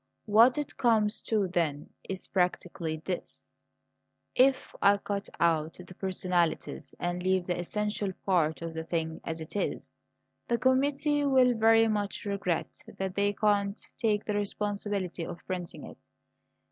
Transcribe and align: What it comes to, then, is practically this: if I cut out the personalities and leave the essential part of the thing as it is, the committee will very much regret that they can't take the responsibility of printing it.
What 0.25 0.57
it 0.57 0.77
comes 0.77 1.21
to, 1.29 1.47
then, 1.47 1.91
is 2.09 2.25
practically 2.25 3.03
this: 3.05 3.45
if 4.33 4.73
I 4.81 4.97
cut 4.97 5.29
out 5.39 5.73
the 5.75 5.93
personalities 5.93 6.95
and 6.99 7.21
leave 7.21 7.45
the 7.45 7.59
essential 7.59 8.11
part 8.25 8.63
of 8.63 8.73
the 8.73 8.83
thing 8.83 9.21
as 9.23 9.41
it 9.41 9.55
is, 9.55 10.01
the 10.47 10.57
committee 10.57 11.23
will 11.23 11.55
very 11.55 11.87
much 11.87 12.25
regret 12.25 12.79
that 12.97 13.13
they 13.13 13.33
can't 13.33 13.79
take 13.95 14.25
the 14.25 14.33
responsibility 14.33 15.23
of 15.23 15.37
printing 15.45 15.83
it. 15.83 15.99